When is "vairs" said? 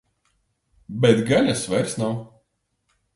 1.73-1.93